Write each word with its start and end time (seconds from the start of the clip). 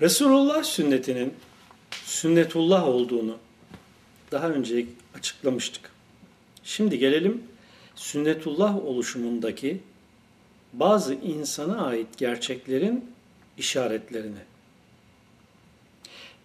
Resulullah 0.00 0.62
sünnetinin 0.62 1.34
sünnetullah 1.90 2.88
olduğunu 2.88 3.36
daha 4.32 4.48
önce 4.48 4.86
açıklamıştık. 5.14 5.90
Şimdi 6.64 6.98
gelelim 6.98 7.42
sünnetullah 7.94 8.76
oluşumundaki 8.76 9.80
bazı 10.72 11.14
insana 11.14 11.86
ait 11.86 12.18
gerçeklerin 12.18 13.04
işaretlerine. 13.58 14.44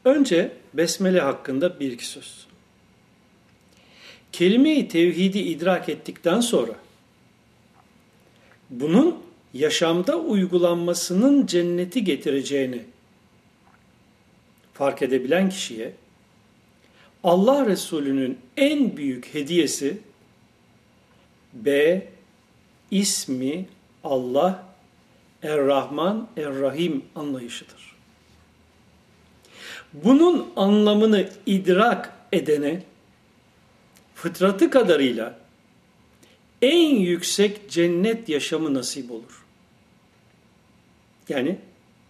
Önce 0.05 0.51
besmele 0.73 1.19
hakkında 1.19 1.79
bir 1.79 1.91
iki 1.91 2.05
söz. 2.05 2.47
Kelime-i 4.31 4.87
tevhidi 4.87 5.39
idrak 5.39 5.89
ettikten 5.89 6.41
sonra 6.41 6.73
bunun 8.69 9.17
yaşamda 9.53 10.17
uygulanmasının 10.17 11.45
cenneti 11.45 12.03
getireceğini 12.03 12.83
fark 14.79 15.01
edebilen 15.01 15.49
kişiye 15.49 15.93
Allah 17.23 17.65
Resulü'nün 17.65 18.39
en 18.57 18.97
büyük 18.97 19.33
hediyesi 19.33 19.97
B 21.53 22.01
ismi 22.91 23.65
Allah 24.03 24.65
Er-Rahman 25.43 26.27
Er-Rahim 26.37 27.05
anlayışıdır. 27.15 27.95
Bunun 29.93 30.51
anlamını 30.55 31.29
idrak 31.45 32.13
edene 32.31 32.83
fıtratı 34.15 34.69
kadarıyla 34.69 35.39
en 36.61 36.95
yüksek 36.95 37.69
cennet 37.69 38.29
yaşamı 38.29 38.73
nasip 38.73 39.11
olur. 39.11 39.45
Yani 41.29 41.59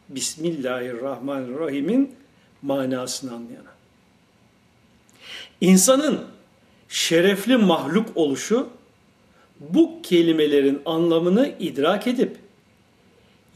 Bismillahirrahmanirrahim'in 0.09 2.20
manasını 2.62 3.34
anlayana. 3.34 3.70
İnsanın 5.62 6.26
şerefli 6.90 7.58
mahluk 7.58 8.18
oluşu 8.18 8.70
bu 9.60 10.02
kelimelerin 10.02 10.82
anlamını 10.86 11.56
idrak 11.60 12.08
edip 12.08 12.38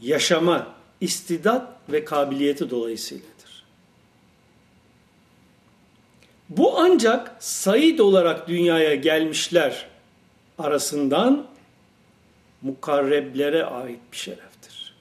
yaşama, 0.00 0.66
istidat 1.00 1.68
ve 1.88 2.04
kabiliyeti 2.04 2.70
dolayısıyladır. 2.70 3.64
Bu 6.48 6.78
ancak 6.78 7.36
Said 7.38 7.98
olarak 7.98 8.48
dünyaya 8.48 8.94
gelmişler 8.94 9.86
arasından 10.58 11.46
mukarreblere 12.62 13.64
ait 13.64 13.98
bir 14.12 14.16
şereftir. 14.16 14.94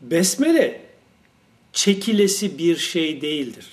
Besmele 0.00 0.87
çekilesi 1.72 2.58
bir 2.58 2.76
şey 2.76 3.20
değildir. 3.20 3.66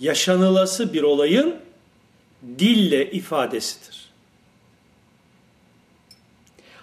Yaşanılası 0.00 0.92
bir 0.92 1.02
olayın 1.02 1.56
dille 2.58 3.10
ifadesidir. 3.10 4.02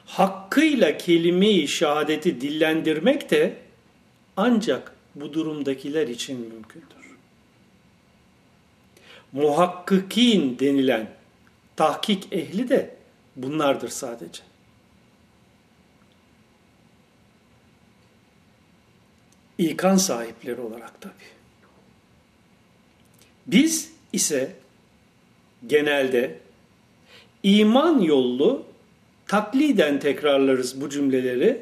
Hakkıyla 0.05 0.97
kelime-i 0.97 1.67
şehadeti 1.67 2.41
dillendirmek 2.41 3.31
de 3.31 3.57
ancak 4.38 4.95
bu 5.16 5.33
durumdakiler 5.33 6.07
için 6.07 6.39
mümkündür. 6.39 6.89
Muhakkikin 9.31 10.59
denilen 10.59 11.09
tahkik 11.75 12.33
ehli 12.33 12.69
de 12.69 12.95
bunlardır 13.35 13.89
sadece. 13.89 14.44
İkan 19.59 19.96
sahipleri 19.96 20.62
olarak 20.62 21.02
tabi. 21.02 21.14
Biz 23.47 23.92
ise 24.14 24.56
genelde 25.68 26.40
iman 27.44 28.00
yollu 28.00 28.66
takliden 29.28 30.00
tekrarlarız 30.00 30.81
bu 30.81 30.90
cümleleri. 30.90 31.62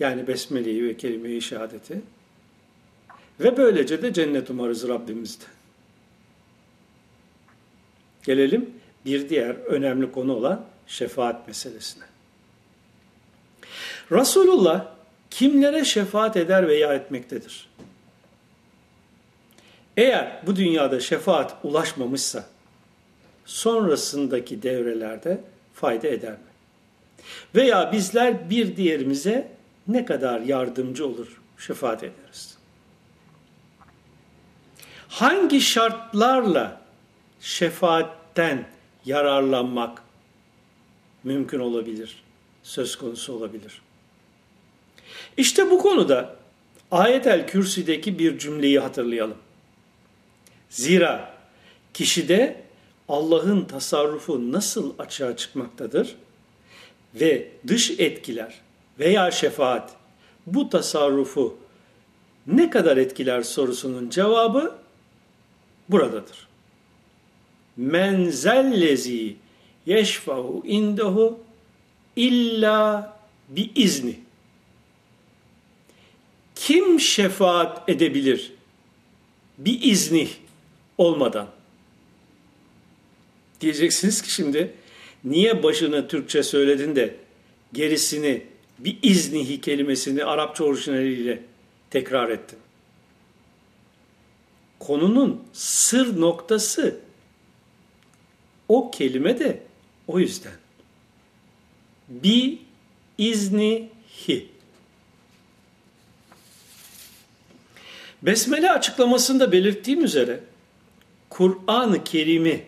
Yani 0.00 0.26
besmeleyi 0.26 0.84
ve 0.84 0.96
kelime-i 0.96 1.42
şehadeti. 1.42 2.00
Ve 3.40 3.56
böylece 3.56 4.02
de 4.02 4.12
cennet 4.12 4.50
umarız 4.50 4.88
Rabbimizden. 4.88 5.48
Gelelim 8.22 8.70
bir 9.04 9.28
diğer 9.28 9.54
önemli 9.54 10.12
konu 10.12 10.34
olan 10.34 10.64
şefaat 10.86 11.48
meselesine. 11.48 12.04
Resulullah 14.12 14.95
kimlere 15.30 15.84
şefaat 15.84 16.36
eder 16.36 16.68
veya 16.68 16.94
etmektedir? 16.94 17.68
Eğer 19.96 20.42
bu 20.46 20.56
dünyada 20.56 21.00
şefaat 21.00 21.56
ulaşmamışsa 21.62 22.46
sonrasındaki 23.44 24.62
devrelerde 24.62 25.40
fayda 25.74 26.08
eder 26.08 26.32
mi? 26.32 26.38
Veya 27.54 27.92
bizler 27.92 28.50
bir 28.50 28.76
diğerimize 28.76 29.52
ne 29.88 30.04
kadar 30.04 30.40
yardımcı 30.40 31.06
olur 31.06 31.40
şefaat 31.58 32.02
ederiz? 32.02 32.58
Hangi 35.08 35.60
şartlarla 35.60 36.80
şefaatten 37.40 38.66
yararlanmak 39.04 40.02
mümkün 41.24 41.60
olabilir, 41.60 42.22
söz 42.62 42.96
konusu 42.96 43.32
olabilir? 43.32 43.82
İşte 45.36 45.70
bu 45.70 45.78
konuda 45.78 46.36
Ayet-el 46.90 47.46
Kürsi'deki 47.46 48.18
bir 48.18 48.38
cümleyi 48.38 48.80
hatırlayalım. 48.80 49.38
Zira 50.70 51.34
kişide 51.94 52.62
Allah'ın 53.08 53.64
tasarrufu 53.64 54.52
nasıl 54.52 54.94
açığa 54.98 55.36
çıkmaktadır 55.36 56.16
ve 57.14 57.48
dış 57.66 57.90
etkiler 57.90 58.60
veya 58.98 59.30
şefaat 59.30 59.92
bu 60.46 60.68
tasarrufu 60.70 61.58
ne 62.46 62.70
kadar 62.70 62.96
etkiler 62.96 63.42
sorusunun 63.42 64.10
cevabı 64.10 64.74
buradadır. 65.88 66.48
Men 67.76 68.30
zellezi 68.30 69.36
yeşfahu 69.86 70.62
indehu 70.66 71.38
illa 72.16 73.12
bi 73.48 73.70
izni. 73.74 74.25
Kim 76.66 77.00
şefaat 77.00 77.88
edebilir 77.88 78.52
bir 79.58 79.82
izni 79.82 80.28
olmadan? 80.98 81.48
Diyeceksiniz 83.60 84.22
ki 84.22 84.32
şimdi 84.32 84.74
niye 85.24 85.62
başını 85.62 86.08
Türkçe 86.08 86.42
söyledin 86.42 86.96
de 86.96 87.16
gerisini 87.72 88.46
bir 88.78 88.98
iznihi 89.02 89.60
kelimesini 89.60 90.24
Arapça 90.24 90.64
orijinaliyle 90.64 91.42
tekrar 91.90 92.30
ettin. 92.30 92.58
Konunun 94.78 95.42
sır 95.52 96.20
noktası 96.20 97.00
o 98.68 98.90
kelime 98.90 99.38
de 99.38 99.62
o 100.06 100.18
yüzden. 100.18 100.56
Bi 102.08 102.58
iznihi. 103.18 104.55
Besmele 108.22 108.70
açıklamasında 108.70 109.52
belirttiğim 109.52 110.04
üzere 110.04 110.40
Kur'an-ı 111.30 112.04
Kerim'i 112.04 112.64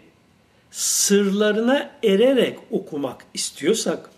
sırlarına 0.71 1.91
ererek 2.05 2.59
okumak 2.71 3.25
istiyorsak 3.35 4.11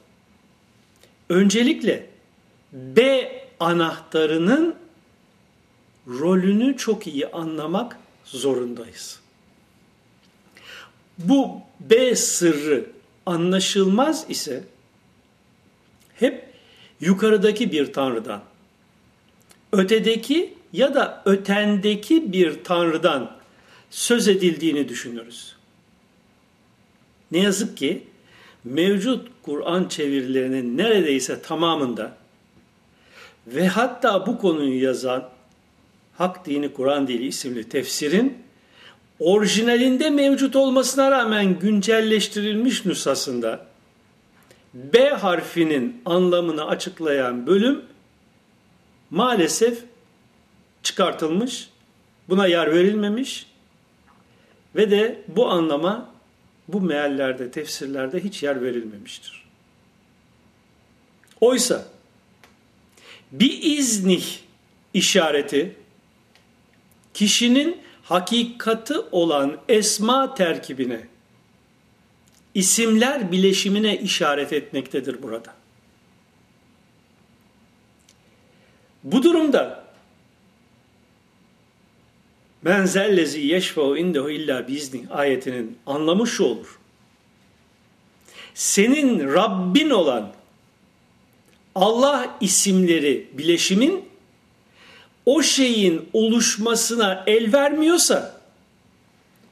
öncelikle 1.29 2.07
B 2.73 3.31
anahtarının 3.61 4.77
rolünü 6.07 6.77
çok 6.77 7.07
iyi 7.07 7.27
anlamak 7.27 7.97
zorundayız. 8.25 9.21
Bu 11.19 11.61
B 11.81 12.17
sırrı 12.17 12.87
anlaşılmaz 13.27 14.25
ise 14.29 14.65
hep 16.15 16.51
yukarıdaki 17.01 17.73
bir 17.73 17.93
tanrıdan, 17.93 18.43
ötedeki 19.73 20.55
ya 20.73 20.95
da 20.95 21.23
ötendeki 21.25 22.33
bir 22.33 22.65
tanrıdan 22.65 23.31
söz 23.91 24.29
edildiğini 24.29 24.89
düşünürüz. 24.89 25.57
Ne 27.31 27.39
yazık 27.39 27.77
ki 27.77 28.05
mevcut 28.65 29.29
Kur'an 29.43 29.89
çevirilerinin 29.89 30.79
neredeyse 30.79 31.43
tamamında 31.43 32.17
ve 33.47 33.69
hatta 33.69 34.27
bu 34.27 34.39
konuyu 34.39 34.83
yazan 34.83 35.29
Hak 36.19 36.47
Dini 36.47 36.73
Kur'an 36.73 37.09
Dili 37.09 37.27
isimli 37.27 37.69
tefsirin 37.69 38.39
orijinalinde 39.19 40.11
mevcut 40.11 40.57
olmasına 40.57 41.11
rağmen 41.11 41.59
güncelleştirilmiş 41.59 42.85
nüshasında 42.85 43.67
B 44.75 45.09
harfinin 45.09 46.03
anlamını 46.05 46.67
açıklayan 46.67 47.47
bölüm 47.47 47.83
maalesef 49.11 49.85
çıkartılmış, 50.83 51.71
buna 52.29 52.47
yer 52.47 52.75
verilmemiş 52.75 53.47
ve 54.77 54.91
de 54.91 55.23
bu 55.29 55.51
anlama 55.51 56.11
bu 56.69 56.81
meallerde, 56.81 57.51
tefsirlerde 57.51 58.25
hiç 58.25 58.43
yer 58.43 58.63
verilmemiştir. 58.63 59.45
Oysa 61.41 61.87
bir 63.33 63.63
iznih 63.63 64.39
işareti 64.95 65.77
kişinin 67.15 67.81
hakikati 68.03 68.95
olan 69.13 69.59
esma 69.69 70.35
terkibine, 70.35 71.01
isimler 72.55 73.33
bileşimine 73.33 73.99
işaret 73.99 74.53
etmektedir 74.53 75.23
burada. 75.23 75.55
Bu 79.05 79.23
durumda 79.23 79.80
Men 82.63 82.87
zellezi 82.87 83.41
yeşfe'u 83.41 83.97
indehu 83.97 84.31
illa 84.31 84.69
biizni 84.69 85.05
ayetinin 85.11 85.79
anlamı 85.87 86.27
şu 86.27 86.45
olur. 86.45 86.79
Senin 88.55 89.35
Rabbin 89.35 89.91
olan 89.91 90.33
Allah 91.75 92.37
isimleri 92.41 93.29
bileşimin 93.33 94.05
o 95.27 95.43
şeyin 95.43 96.09
oluşmasına 96.13 97.25
el 97.27 97.53
vermiyorsa 97.53 98.41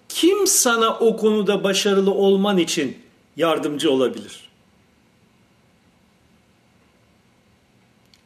kim 0.08 0.46
sana 0.46 0.98
o 0.98 1.16
konuda 1.16 1.64
başarılı 1.64 2.14
olman 2.14 2.58
için 2.58 2.98
yardımcı 3.36 3.90
olabilir? 3.90 4.48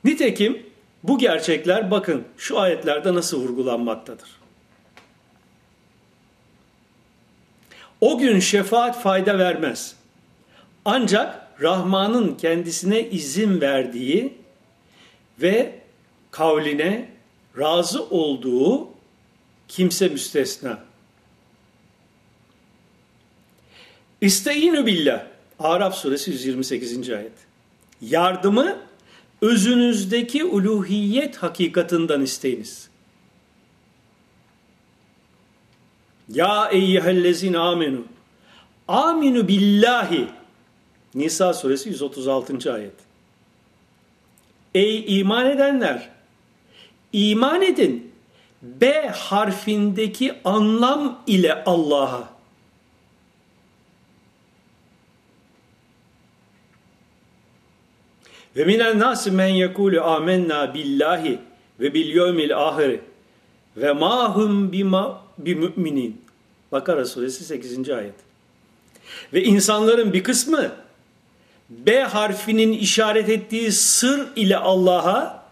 Nitekim 0.04 0.66
bu 1.02 1.18
gerçekler 1.18 1.90
bakın 1.90 2.24
şu 2.36 2.60
ayetlerde 2.60 3.14
nasıl 3.14 3.40
vurgulanmaktadır. 3.40 4.41
O 8.02 8.18
gün 8.18 8.40
şefaat 8.40 9.02
fayda 9.02 9.38
vermez. 9.38 9.96
Ancak 10.84 11.48
Rahman'ın 11.60 12.34
kendisine 12.34 13.08
izin 13.10 13.60
verdiği 13.60 14.34
ve 15.42 15.80
kavline 16.30 17.08
razı 17.58 18.04
olduğu 18.04 18.88
kimse 19.68 20.08
müstesna. 20.08 20.78
İsteyinü 24.20 24.86
billah. 24.86 25.26
Araf 25.58 25.94
suresi 25.94 26.30
128. 26.30 27.10
ayet. 27.10 27.32
Yardımı 28.00 28.78
özünüzdeki 29.40 30.44
uluhiyet 30.44 31.36
hakikatından 31.36 32.22
isteyiniz. 32.22 32.91
Ya 36.34 36.68
eyyühellezine 36.70 37.58
amenu. 37.58 38.04
Aminu 38.88 39.48
billahi. 39.48 40.28
Nisa 41.14 41.54
suresi 41.54 41.88
136. 41.88 42.72
ayet. 42.74 42.94
Ey 44.74 45.20
iman 45.20 45.50
edenler! 45.50 46.08
İman 47.12 47.62
edin. 47.62 48.12
B 48.62 49.08
harfindeki 49.08 50.34
anlam 50.44 51.22
ile 51.26 51.64
Allah'a. 51.64 52.28
Ve 58.56 58.64
minen 58.64 58.98
nasi 58.98 59.30
men 59.30 59.46
yekulu 59.46 60.00
amennâ 60.00 60.74
billahi 60.74 61.38
ve 61.80 61.94
bil 61.94 62.16
yevmil 62.16 62.56
ahire 62.56 63.00
ve 63.76 63.92
mahum 63.92 64.72
bima 64.72 65.22
bi 65.38 65.54
müminin. 65.54 66.22
Bakara 66.72 67.04
suresi 67.04 67.44
8. 67.44 67.90
ayet. 67.90 68.14
Ve 69.32 69.44
insanların 69.44 70.12
bir 70.12 70.22
kısmı 70.22 70.72
B 71.70 72.00
harfinin 72.00 72.72
işaret 72.72 73.28
ettiği 73.28 73.72
sır 73.72 74.28
ile 74.36 74.56
Allah'a 74.56 75.44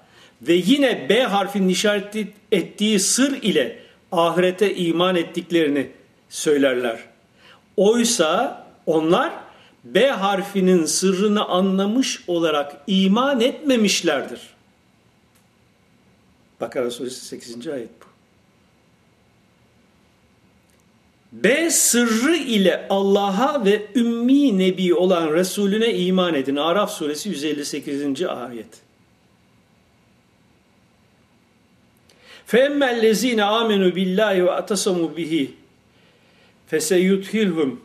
ve 0.43 0.53
yine 0.53 1.07
B 1.09 1.23
harfinin 1.23 1.69
işaret 1.69 2.17
ettiği 2.53 3.01
sır 3.01 3.43
ile 3.43 3.83
ahirete 4.13 4.75
iman 4.75 5.17
ettiklerini 5.17 5.91
söylerler. 6.29 7.01
Oysa 7.77 8.67
onlar 8.87 9.33
B 9.85 10.09
harfinin 10.09 10.85
sırrını 10.85 11.45
anlamış 11.45 12.25
olarak 12.27 12.77
iman 12.87 13.41
etmemişlerdir. 13.41 14.41
Bakara 16.61 16.91
suresi 16.91 17.25
8. 17.25 17.69
ayet 17.69 17.89
bu. 18.01 18.10
B 21.32 21.72
sırrı 21.72 22.36
ile 22.36 22.88
Allah'a 22.90 23.66
ve 23.66 23.82
ümmi 23.96 24.60
nebi 24.60 24.94
olan 24.94 25.34
Resulüne 25.34 25.94
iman 25.94 26.34
edin. 26.34 26.56
Araf 26.56 26.92
suresi 26.92 27.30
158. 27.30 28.24
ayet. 28.24 28.86
فَاَمَّا 32.48 33.00
الَّذ۪ينَ 33.00 33.42
آمَنُوا 33.42 33.92
بِاللّٰهِ 33.92 34.36
وَاَتَصَمُوا 34.48 35.16
بِهِ 35.16 35.48
فَسَيُدْهِلْهُمْ 36.72 37.76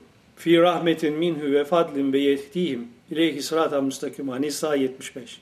fi 0.41 0.61
rahmetin 0.61 1.15
minhu 1.15 1.53
ve 1.53 1.65
fadlin 1.65 2.13
ve 2.13 2.19
yehdihim 2.19 2.89
ileyhi 3.11 3.43
sırata 3.43 3.81
müstakima 3.81 4.37
Nisa 4.37 4.75
75. 4.75 5.41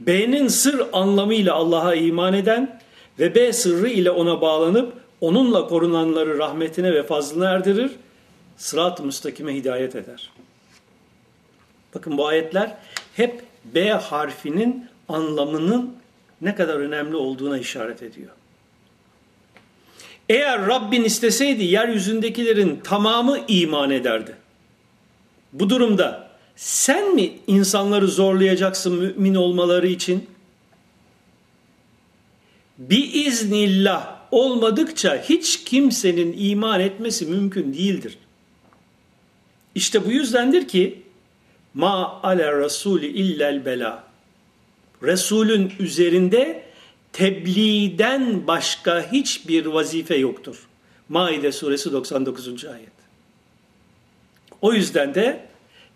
B'nin 0.00 0.48
sır 0.48 0.82
anlamıyla 0.92 1.54
Allah'a 1.54 1.94
iman 1.94 2.34
eden 2.34 2.80
ve 3.18 3.34
B 3.34 3.52
sırrı 3.52 3.88
ile 3.88 4.10
ona 4.10 4.40
bağlanıp 4.40 4.92
onunla 5.21 5.67
korunanları 5.67 6.37
rahmetine 6.37 6.93
ve 6.93 7.03
fazlına 7.03 7.49
erdirir, 7.49 7.91
sırat-ı 8.57 9.03
müstakime 9.03 9.55
hidayet 9.55 9.95
eder. 9.95 10.31
Bakın 11.95 12.17
bu 12.17 12.27
ayetler 12.27 12.77
hep 13.15 13.43
B 13.65 13.89
harfinin 13.89 14.85
anlamının 15.09 15.95
ne 16.41 16.55
kadar 16.55 16.75
önemli 16.75 17.15
olduğuna 17.15 17.57
işaret 17.57 18.03
ediyor. 18.03 18.31
Eğer 20.29 20.67
Rabbin 20.67 21.03
isteseydi 21.03 21.63
yeryüzündekilerin 21.63 22.79
tamamı 22.83 23.39
iman 23.47 23.91
ederdi. 23.91 24.35
Bu 25.53 25.69
durumda 25.69 26.29
sen 26.55 27.15
mi 27.15 27.31
insanları 27.47 28.07
zorlayacaksın 28.07 28.95
mümin 28.95 29.35
olmaları 29.35 29.87
için? 29.87 30.29
Biiznillah 32.77 34.16
olmadıkça 34.31 35.23
hiç 35.29 35.63
kimsenin 35.63 36.35
iman 36.37 36.79
etmesi 36.79 37.25
mümkün 37.25 37.73
değildir. 37.73 38.17
İşte 39.75 40.05
bu 40.05 40.11
yüzdendir 40.11 40.67
ki 40.67 41.01
ma 41.73 42.19
ale 42.23 42.51
rasuli 42.51 43.07
illel 43.07 43.65
bela. 43.65 44.03
Resulün 45.03 45.73
üzerinde 45.79 46.63
tebliğden 47.13 48.47
başka 48.47 49.11
hiçbir 49.11 49.65
vazife 49.65 50.15
yoktur. 50.15 50.67
Maide 51.09 51.51
suresi 51.51 51.91
99. 51.91 52.65
ayet. 52.65 52.89
O 54.61 54.73
yüzden 54.73 55.15
de 55.15 55.47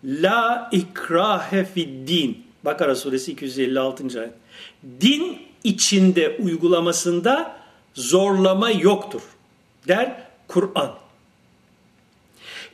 la 0.04 0.70
ikrahe 0.72 1.64
fid 1.64 2.08
din. 2.08 2.46
Bakara 2.64 2.94
suresi 2.94 3.32
256. 3.32 4.20
ayet. 4.20 4.32
Din 5.00 5.38
içinde 5.64 6.36
uygulamasında 6.36 7.61
zorlama 7.94 8.70
yoktur 8.70 9.22
der 9.88 10.26
Kur'an. 10.48 10.94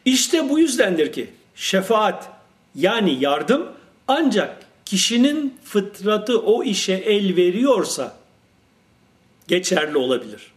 İşte 0.04 0.48
bu 0.48 0.58
yüzdendir 0.58 1.12
ki 1.12 1.30
şefaat 1.54 2.28
yani 2.74 3.16
yardım 3.20 3.68
ancak 4.08 4.66
kişinin 4.84 5.58
fıtratı 5.64 6.40
o 6.40 6.64
işe 6.64 6.92
el 6.92 7.36
veriyorsa 7.36 8.16
geçerli 9.48 9.98
olabilir. 9.98 10.52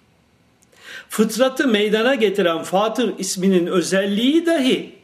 Fıtratı 1.10 1.68
meydana 1.68 2.16
getiren 2.16 2.64
Fatır 2.64 3.14
isminin 3.20 3.68
özelliği 3.68 4.46
dahi 4.46 4.96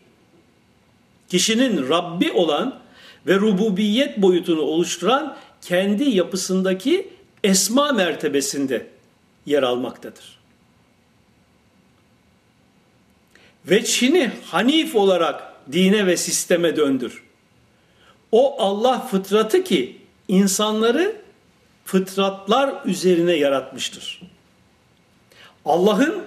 kişinin 1.29 1.89
Rabbi 1.89 2.31
olan 2.31 2.79
ve 3.27 3.35
rububiyet 3.35 4.17
boyutunu 4.17 4.61
oluşturan 4.61 5.37
kendi 5.61 6.09
yapısındaki 6.09 7.09
esma 7.43 7.91
mertebesinde 7.91 8.87
yer 9.47 9.63
almaktadır. 9.63 10.37
Ve 13.65 13.85
Çin'i 13.85 14.31
Hanif 14.45 14.95
olarak 14.95 15.53
dine 15.71 16.05
ve 16.05 16.17
sisteme 16.17 16.75
döndür. 16.75 17.23
O 18.31 18.61
Allah 18.61 18.99
fıtratı 18.99 19.63
ki 19.63 20.01
insanları 20.27 21.21
fıtratlar 21.85 22.85
üzerine 22.85 23.33
yaratmıştır. 23.33 24.21
Allah'ın 25.65 26.23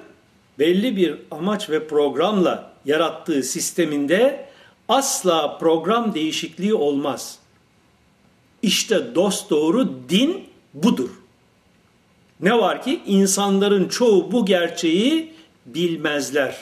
belli 0.58 0.96
bir 0.96 1.16
amaç 1.30 1.70
ve 1.70 1.86
programla 1.86 2.72
yarattığı 2.84 3.42
sisteminde 3.42 4.48
asla 4.88 5.58
program 5.58 6.14
değişikliği 6.14 6.74
olmaz. 6.74 7.38
İşte 8.62 9.14
dost 9.14 9.50
doğru 9.50 10.08
din 10.08 10.48
budur. 10.74 11.19
Ne 12.42 12.58
var 12.58 12.82
ki 12.82 13.00
insanların 13.06 13.88
çoğu 13.88 14.32
bu 14.32 14.46
gerçeği 14.46 15.34
bilmezler. 15.66 16.56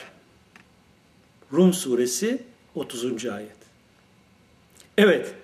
Rum 1.53 1.73
suresi 1.73 2.43
30. 2.75 3.27
ayet. 3.27 3.59
Evet, 4.99 5.35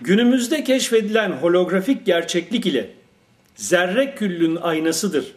günümüzde 0.00 0.64
keşfedilen 0.64 1.32
holografik 1.32 2.06
gerçeklik 2.06 2.66
ile 2.66 2.90
zerre 3.56 4.14
küllün 4.14 4.56
aynasıdır 4.56 5.32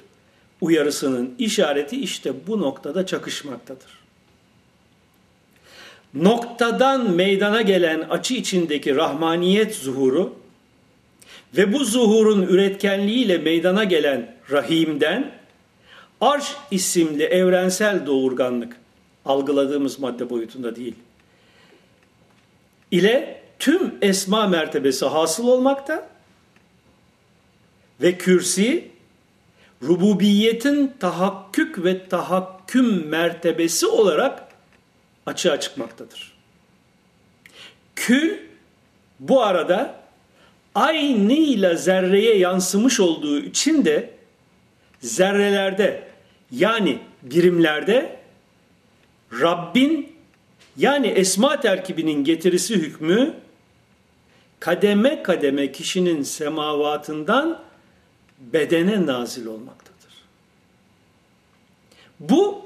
uyarısının 0.61 1.35
işareti 1.39 2.01
işte 2.01 2.33
bu 2.47 2.61
noktada 2.61 3.05
çakışmaktadır. 3.05 3.99
Noktadan 6.13 7.11
meydana 7.11 7.61
gelen 7.61 7.99
açı 7.99 8.33
içindeki 8.33 8.95
rahmaniyet 8.95 9.75
zuhuru 9.75 10.35
ve 11.57 11.73
bu 11.73 11.85
zuhurun 11.85 12.41
üretkenliğiyle 12.41 13.37
meydana 13.37 13.83
gelen 13.83 14.35
rahimden 14.51 15.31
arş 16.21 16.55
isimli 16.71 17.23
evrensel 17.23 18.05
doğurganlık 18.05 18.77
algıladığımız 19.25 19.99
madde 19.99 20.29
boyutunda 20.29 20.75
değil 20.75 20.95
ile 22.91 23.41
tüm 23.59 23.95
esma 24.01 24.47
mertebesi 24.47 25.05
hasıl 25.05 25.47
olmakta 25.47 26.09
ve 28.01 28.17
kürsi 28.17 28.91
rububiyetin 29.83 30.93
tahakkük 30.99 31.83
ve 31.83 32.07
tahakküm 32.07 33.07
mertebesi 33.07 33.87
olarak 33.87 34.43
açığa 35.25 35.59
çıkmaktadır. 35.59 36.33
Kül 37.95 38.37
bu 39.19 39.43
arada 39.43 39.99
aynıyla 40.75 41.75
zerreye 41.75 42.37
yansımış 42.37 42.99
olduğu 42.99 43.39
için 43.39 43.85
de 43.85 44.13
zerrelerde 45.01 46.03
yani 46.51 46.99
birimlerde 47.23 48.19
Rabbin 49.41 50.15
yani 50.77 51.07
esma 51.07 51.59
terkibinin 51.59 52.23
getirisi 52.23 52.75
hükmü 52.75 53.33
kademe 54.59 55.23
kademe 55.23 55.71
kişinin 55.71 56.23
semavatından 56.23 57.61
bedene 58.39 59.05
nazil 59.05 59.45
olmaktadır. 59.45 60.13
Bu 62.19 62.61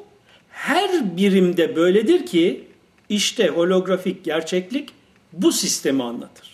her 0.50 1.18
birimde 1.18 1.76
böyledir 1.76 2.26
ki 2.26 2.68
işte 3.10 3.48
holografik 3.48 4.24
gerçeklik 4.24 4.90
bu 5.34 5.52
sistemi 5.52 6.04
anlatır. 6.04 6.53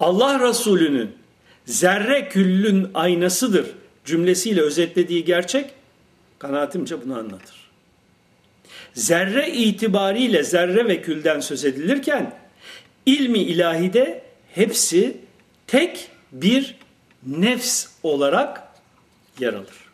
Allah 0.00 0.48
Resulü'nün 0.48 1.16
zerre 1.66 2.28
küllün 2.28 2.90
aynasıdır 2.94 3.66
cümlesiyle 4.04 4.60
özetlediği 4.60 5.24
gerçek 5.24 5.70
kanaatimce 6.38 7.04
bunu 7.04 7.18
anlatır. 7.18 7.70
Zerre 8.94 9.52
itibariyle 9.52 10.42
zerre 10.42 10.88
ve 10.88 11.02
külden 11.02 11.40
söz 11.40 11.64
edilirken 11.64 12.34
ilmi 13.06 13.38
ilahide 13.38 14.22
hepsi 14.54 15.16
tek 15.66 16.10
bir 16.32 16.76
nefs 17.26 17.86
olarak 18.02 18.62
yer 19.40 19.54
alır. 19.54 19.86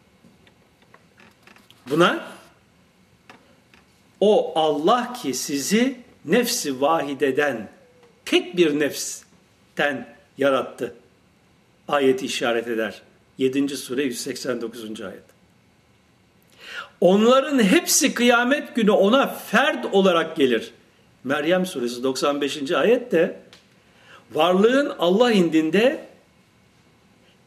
Buna 1.90 2.26
o 4.20 4.52
Allah 4.60 5.12
ki 5.12 5.34
sizi 5.34 5.98
nefsi 6.24 6.80
vahideden 6.80 7.68
tek 8.24 8.56
bir 8.56 8.80
nefsten 9.78 10.16
yarattı. 10.38 10.94
Ayeti 11.88 12.26
işaret 12.26 12.68
eder. 12.68 13.02
7. 13.38 13.76
sure 13.76 14.02
189. 14.02 15.00
ayet. 15.00 15.22
Onların 17.00 17.62
hepsi 17.62 18.14
kıyamet 18.14 18.76
günü 18.76 18.90
ona 18.90 19.26
fert 19.26 19.86
olarak 19.94 20.36
gelir. 20.36 20.70
Meryem 21.24 21.66
suresi 21.66 22.02
95. 22.02 22.72
ayette 22.72 23.40
varlığın 24.32 24.92
Allah 24.98 25.32
indinde 25.32 26.06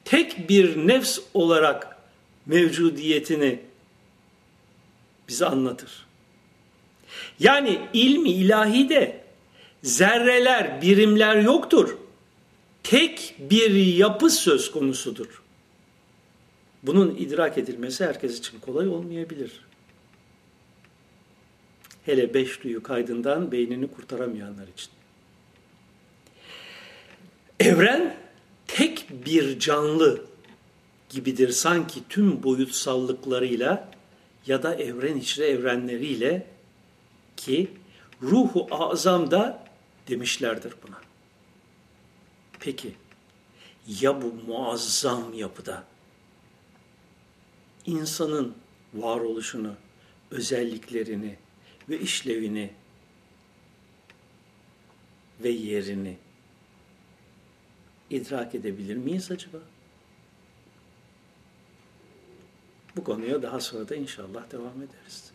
tek 0.06 0.50
bir 0.50 0.88
nefs 0.88 1.20
olarak 1.34 1.98
mevcudiyetini 2.46 3.60
bize 5.28 5.46
anlatır. 5.46 6.06
Yani 7.40 7.80
ilmi 7.94 8.30
ilahide 8.30 9.22
zerreler, 9.84 10.82
birimler 10.82 11.36
yoktur. 11.36 12.05
Tek 12.90 13.36
bir 13.40 13.76
yapı 13.76 14.30
söz 14.30 14.72
konusudur. 14.72 15.44
Bunun 16.84 17.16
idrak 17.16 17.58
edilmesi 17.58 18.06
herkes 18.06 18.40
için 18.40 18.60
kolay 18.60 18.88
olmayabilir. 18.88 19.66
Hele 22.06 22.34
beş 22.34 22.64
duyu 22.64 22.84
kaydından 22.84 23.52
beynini 23.52 23.88
kurtaramayanlar 23.88 24.68
için. 24.68 24.90
Evren 27.60 28.18
tek 28.68 29.08
bir 29.26 29.60
canlı 29.60 30.26
gibidir 31.10 31.50
sanki 31.50 32.00
tüm 32.10 32.44
boyutsallıklarıyla 32.44 33.90
ya 34.48 34.64
da 34.64 34.76
evren 34.76 35.18
içre 35.18 35.48
evrenleriyle 35.48 36.48
ki 37.38 37.68
ruhu 38.22 38.68
azam 38.72 39.32
da 39.32 39.66
demişlerdir 40.10 40.74
buna. 40.88 41.05
Peki 42.66 42.96
ya 43.88 44.22
bu 44.22 44.34
muazzam 44.34 45.34
yapıda 45.34 45.84
insanın 47.86 48.56
varoluşunu, 48.94 49.76
özelliklerini 50.32 51.38
ve 51.90 52.00
işlevini 52.00 52.74
ve 55.44 55.50
yerini 55.50 56.18
idrak 58.10 58.56
edebilir 58.56 58.96
miyiz 58.96 59.32
acaba? 59.32 59.58
Bu 62.96 63.04
konuya 63.04 63.42
daha 63.42 63.60
sonra 63.60 63.90
da 63.90 63.96
inşallah 63.96 64.52
devam 64.52 64.82
ederiz. 64.82 65.35